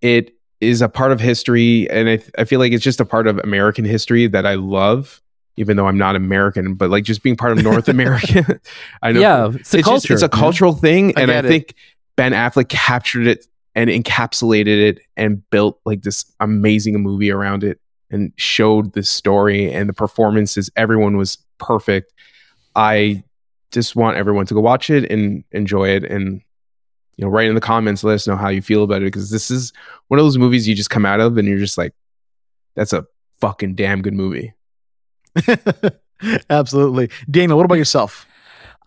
[0.00, 3.26] It is a part of history and I, I feel like it's just a part
[3.26, 5.20] of American history that I love
[5.58, 8.60] even though I'm not American, but like just being part of North America.
[9.02, 10.08] I know Yeah, it's a it's culture.
[10.08, 11.48] just it's a cultural thing and I get it.
[11.48, 11.74] think
[12.16, 17.78] Ben Affleck captured it and encapsulated it and built like this amazing movie around it
[18.10, 22.12] and showed the story and the performances everyone was perfect
[22.74, 23.22] I
[23.70, 26.42] just want everyone to go watch it and enjoy it and
[27.16, 29.30] you know write in the comments let us know how you feel about it because
[29.30, 29.72] this is
[30.08, 31.92] one of those movies you just come out of and you're just like
[32.74, 33.06] that's a
[33.40, 34.52] fucking damn good movie
[36.50, 37.56] Absolutely, Daniel.
[37.56, 38.26] What about yourself?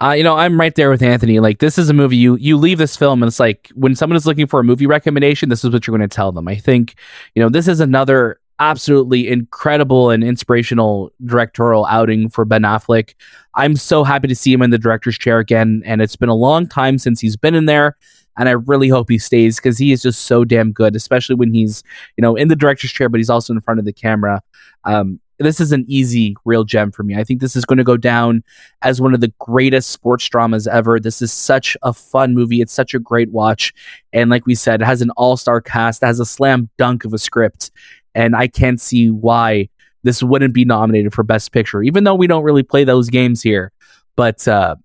[0.01, 1.39] Uh, you know, I'm right there with Anthony.
[1.39, 4.15] Like, this is a movie you you leave this film, and it's like when someone
[4.15, 6.47] is looking for a movie recommendation, this is what you're going to tell them.
[6.47, 6.95] I think,
[7.35, 13.13] you know, this is another absolutely incredible and inspirational directorial outing for Ben Affleck.
[13.55, 16.35] I'm so happy to see him in the director's chair again, and it's been a
[16.35, 17.97] long time since he's been in there.
[18.37, 21.53] And I really hope he stays because he is just so damn good, especially when
[21.53, 21.83] he's,
[22.15, 24.41] you know, in the director's chair, but he's also in front of the camera.
[24.85, 27.15] Um, this is an easy, real gem for me.
[27.15, 28.43] I think this is going to go down
[28.81, 30.99] as one of the greatest sports dramas ever.
[30.99, 32.61] This is such a fun movie.
[32.61, 33.73] It's such a great watch.
[34.11, 37.05] And like we said, it has an all star cast, it has a slam dunk
[37.05, 37.71] of a script.
[38.13, 39.69] And I can't see why
[40.03, 43.41] this wouldn't be nominated for Best Picture, even though we don't really play those games
[43.41, 43.71] here.
[44.15, 44.75] But uh,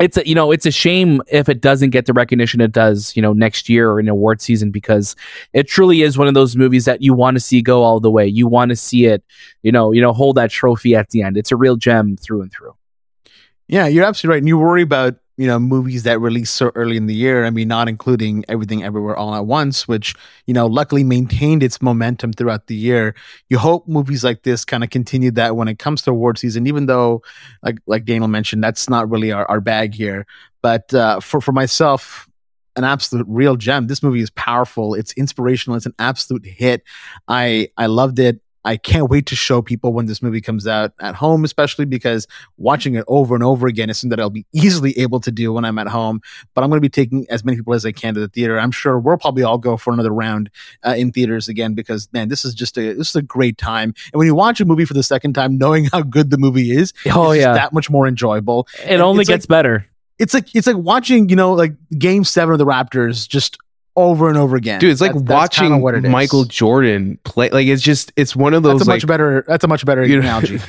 [0.00, 3.14] it's a, you know it's a shame if it doesn't get the recognition it does
[3.14, 5.14] you know next year or in award season because
[5.52, 8.10] it truly is one of those movies that you want to see go all the
[8.10, 8.26] way.
[8.26, 9.22] You want to see it
[9.62, 11.36] you know you know hold that trophy at the end.
[11.36, 12.74] It's a real gem through and through.
[13.68, 14.42] Yeah, you're absolutely right.
[14.42, 17.44] And you worry about you know movies that release so early in the year.
[17.44, 20.14] I mean, not including Everything Everywhere All at Once, which
[20.46, 23.14] you know luckily maintained its momentum throughout the year.
[23.48, 26.66] You hope movies like this kind of continue that when it comes to award season,
[26.66, 27.22] even though,
[27.62, 30.26] like like Daniel mentioned, that's not really our, our bag here.
[30.62, 32.28] But uh, for for myself.
[32.76, 33.86] An absolute real gem.
[33.86, 34.94] This movie is powerful.
[34.94, 35.76] It's inspirational.
[35.76, 36.82] It's an absolute hit.
[37.28, 38.40] I I loved it.
[38.64, 42.26] I can't wait to show people when this movie comes out at home, especially because
[42.56, 45.52] watching it over and over again is something that I'll be easily able to do
[45.52, 46.20] when I'm at home.
[46.54, 48.58] But I'm going to be taking as many people as I can to the theater.
[48.58, 50.50] I'm sure we'll probably all go for another round
[50.86, 53.94] uh, in theaters again because man, this is just a this is a great time.
[54.12, 56.70] And when you watch a movie for the second time, knowing how good the movie
[56.72, 58.66] is, oh it's just yeah that much more enjoyable.
[58.86, 59.86] it only it's like- gets better
[60.18, 63.58] It's like it's like watching you know like Game Seven of the Raptors just
[63.96, 64.80] over and over again.
[64.80, 66.10] Dude, it's like That's- that's watching what it is.
[66.10, 67.48] Michael Jordan play.
[67.50, 69.44] Like it's just it's one of those That's a like much better.
[69.46, 70.56] That's a much better You know, analogy.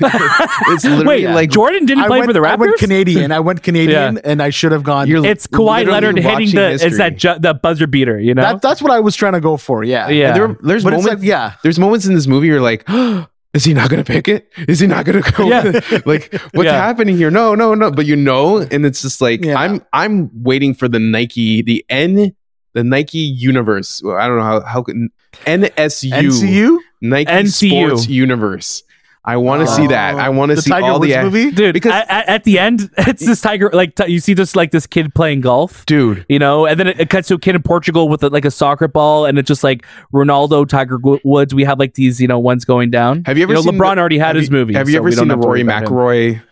[0.84, 2.78] literally Wait, like Jordan didn't I play went, for the I went Raptors.
[2.78, 3.32] Canadian.
[3.32, 5.08] I went Canadian, and I should have gone.
[5.08, 8.18] You're It's Kawhi Leonard hitting watching the it's that ju- the buzzer beater.
[8.20, 8.42] You know.
[8.42, 9.82] that, that's what I was trying to go for.
[9.82, 10.32] Yeah, yeah.
[10.32, 12.84] There, there's But moments like, yeah, there's moments in this movie you're like,
[13.54, 14.48] is he not gonna pick it?
[14.68, 15.48] Is he not gonna go?
[15.48, 15.80] Yeah.
[16.06, 16.72] Like, what's Yeah.
[16.80, 17.30] happening here?
[17.30, 17.90] No, no, no.
[17.90, 19.58] But you know, and it's just like Yeah.
[19.58, 22.34] I'm I'm waiting for the Nike, the N
[22.76, 24.02] the Nike universe.
[24.04, 25.08] Well, I don't know how how can
[25.46, 27.86] NSU NCU, Nike NCU.
[27.88, 28.82] Sports Universe.
[29.28, 30.14] I want to see that.
[30.14, 31.50] I want to see Tiger all Woods the movie.
[31.50, 33.70] Dude, because- at, at- at the end, it's this tiger.
[33.72, 35.84] Like t- you see this like this kid playing golf.
[35.86, 36.24] dude.
[36.28, 38.44] you know, and then it, it cuts to a kid in Portugal with a, like
[38.44, 39.84] a soccer ball, and it's just like
[40.14, 41.52] Ronaldo, Tiger Woods.
[41.52, 43.24] We have like these, you know, ones going down.
[43.26, 44.74] Have you ever know, seen LeBron the- already had his you- movie.
[44.74, 45.90] Have you so ever seen the have to worry Rory about.
[45.90, 46.42] McIlroy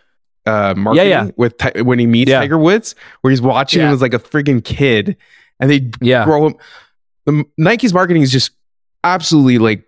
[0.46, 1.30] uh, marketing yeah.
[1.36, 2.40] with Ti- when he meets Yeah.
[2.40, 3.88] Tiger Woods, where he's watching Yeah.
[3.90, 5.16] him as like a freaking kid,
[5.60, 6.54] and they Yeah, grow him.
[7.26, 8.50] The Nike's marketing is just
[9.02, 9.84] absolutely like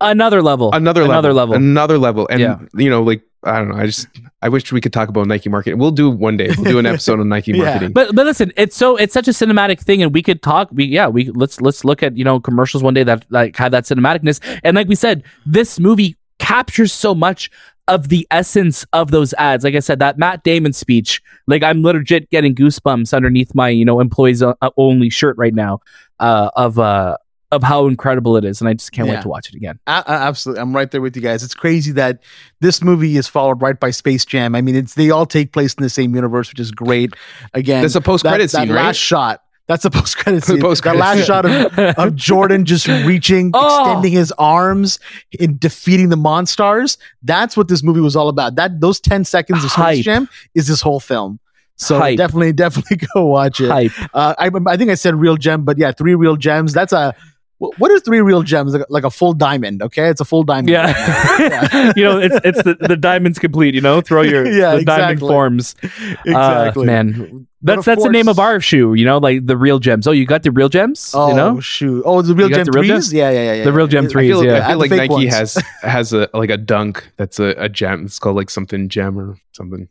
[0.00, 1.54] another level, another level, another level.
[1.54, 2.58] another level, and Yeah.
[2.74, 3.76] you know, like I don't know.
[3.76, 4.06] I just
[4.42, 5.78] I wish we could talk about Nike marketing.
[5.78, 6.50] We'll do one day.
[6.56, 7.64] We'll do an episode on Nike Yeah.
[7.64, 7.92] marketing.
[7.92, 10.68] But but listen, it's so it's such a cinematic thing, and we could talk.
[10.72, 13.72] We yeah, we let's let's look at you know commercials one day that like have
[13.72, 17.50] that cinematicness, and like we said, this movie captures so much
[17.90, 19.64] of the essence of those ads.
[19.64, 23.84] Like I said, that Matt Damon speech, like I'm legit getting goosebumps underneath my you
[23.84, 24.42] know employees
[24.76, 25.80] only shirt right now,
[26.20, 27.16] uh, of uh
[27.52, 29.14] of how incredible it is, and I just can't Yeah.
[29.14, 29.80] wait to watch it again.
[29.88, 31.42] A- a- absolutely, I'm right there with you guys.
[31.42, 32.22] It's crazy that
[32.60, 34.54] this movie is followed right by Space Jam.
[34.54, 37.12] I mean, it's they all take place in the same universe, which is great.
[37.52, 39.42] Again, That's a post that, credit that scene, last shot.
[39.70, 40.56] That's the post credit scene.
[40.56, 43.82] that post-credit last shot of, of Jordan just reaching, Oh.
[43.84, 44.98] extending his arms
[45.38, 46.98] in defeating the monsters.
[47.22, 48.56] That's what this movie was all about.
[48.56, 49.70] That those ten seconds of.
[49.70, 51.38] Space Jam is this whole film.
[51.76, 52.18] So Hype.
[52.18, 53.70] definitely, definitely go watch it.
[54.12, 56.72] Uh, I, I think I said real gem, but yeah, three real gems.
[56.72, 57.14] That's a
[57.60, 58.72] what are three real gems?
[58.74, 59.82] Like, like a full diamond.
[59.82, 60.70] Okay, it's a full diamond.
[60.70, 63.74] Yeah, you know, it's it's the, the diamond's complete.
[63.74, 65.28] You know, throw your Yeah, the diamond exactly.
[65.28, 65.74] forms.
[66.24, 66.82] exactly.
[66.82, 68.94] Uh, man, But that's of that's the name of our shoe.
[68.94, 70.06] You know, like the real gems.
[70.06, 71.12] Oh, you got the real gems.
[71.14, 72.02] Oh you know, shoot!
[72.06, 72.88] Oh, the real You gem the real threes.
[73.10, 73.12] gems?
[73.12, 73.64] Yeah, yeah, yeah, yeah.
[73.64, 74.10] The real gem yeah.
[74.10, 74.66] I feel, yeah.
[74.66, 75.34] I feel The like Nike ones.
[75.34, 78.06] has has a like a dunk that's a, a gem.
[78.06, 79.88] It's called like something gem or something.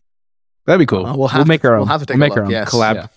[0.65, 1.05] That'd be cool.
[1.05, 1.87] Uh, we'll, have We'll make to, our We'll own.
[1.87, 2.51] have to take We'll a make our own.
[2.51, 2.69] Yes.
[2.71, 3.09] Collab.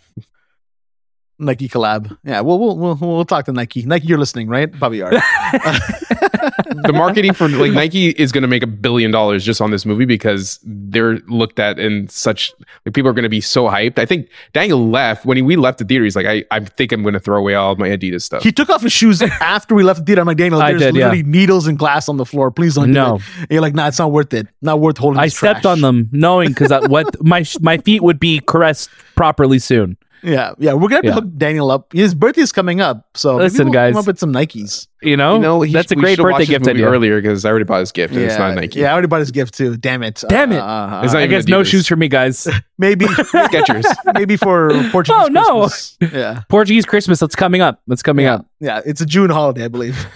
[1.43, 1.47] Yeah.
[1.47, 2.17] Nike collab.
[2.25, 3.83] Yeah, we'll, we'll we'll we'll talk to Nike.
[3.83, 4.71] Nike, you're listening, right?
[4.73, 5.11] Probably are.
[5.13, 9.85] the marketing for like Nike is going to make a billion dollars just on this
[9.85, 12.53] movie because they're looked at in such
[12.85, 13.99] like people are going to be so hyped.
[13.99, 16.05] I think Daniel left when he, we left the theater.
[16.05, 18.43] He's like, I, I think I'm going to throw away all my Adidas stuff.
[18.43, 20.21] he took off his shoes after we left the theater.
[20.21, 21.07] I'm like, Daniel, I there's did, yeah.
[21.07, 22.51] literally needles and glass on the floor.
[22.51, 22.89] Please don't.
[22.89, 23.17] do No.
[23.17, 24.49] it." You're like, nah, it's not worth it.
[24.61, 25.21] Not worth holding.
[25.21, 29.59] I stepped trash." on them, knowing because what my my feet would be caressed properly
[29.59, 29.97] soon.
[30.23, 30.73] Yeah, yeah.
[30.75, 31.13] We're gonna have Yeah.
[31.15, 31.93] hook Daniel up.
[31.93, 33.93] His birthday's coming up, so maybe Listen, we'll guys.
[33.95, 34.87] come up with some Nikes.
[35.03, 36.87] You know, you know, he- that's a great birthday gift movie idea.
[36.89, 38.79] earlier because I already bought his gift and yeah, it's not Nike.
[38.81, 39.77] Yeah, I already bought his gift too.
[39.77, 40.23] Damn it.
[40.29, 40.59] Damn it.
[40.61, 42.47] Uh, It's not I guess no shoes for me, guys.
[42.79, 43.85] maybe Skechers.
[44.15, 45.61] maybe for Portuguese Oh, no.
[45.63, 45.97] Christmas.
[46.13, 46.43] Yeah.
[46.49, 47.19] Portuguese Christmas.
[47.19, 47.81] That's coming up.
[47.89, 48.35] That's coming yeah.
[48.35, 48.47] up.
[48.61, 50.07] Yeah, it's a June holiday, I believe.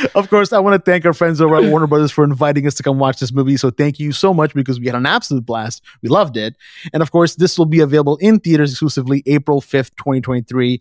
[0.14, 2.74] of course, I want to thank our friends over at Warner Brothers for inviting us
[2.74, 3.56] to come watch this movie.
[3.56, 5.82] So thank you so much because we had an absolute blast.
[6.02, 6.56] We loved it.
[6.92, 10.80] And of course, this will be available in theaters exclusively April 5th, 2023.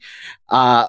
[0.50, 0.88] Uh,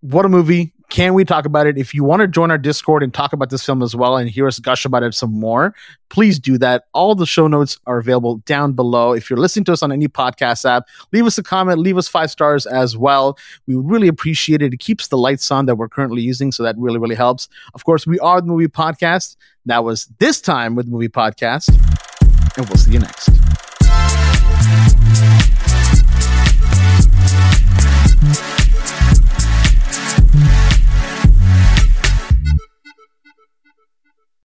[0.00, 0.72] what a movie.
[0.90, 1.78] Can we talk about it?
[1.78, 4.28] If you want to join our Discord and talk about this film as well and
[4.28, 5.72] hear us gush about it some more,
[6.08, 6.86] please do that.
[6.92, 9.12] All the show notes are available down below.
[9.12, 12.08] If you're listening to us on any podcast app, leave us a comment, leave us
[12.08, 13.38] five stars as well.
[13.68, 14.74] We really appreciate it.
[14.74, 17.48] It keeps the lights on that we're currently using, so that really, really helps.
[17.72, 19.36] Of course, we are the Movie Podcast.
[19.66, 21.68] That was This Time with Movie Podcast,
[22.58, 23.30] and we'll see you next.